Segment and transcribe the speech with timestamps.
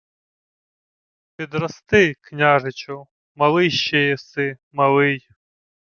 [1.35, 5.29] —Підрости, княжичу, малий ще єси, малий...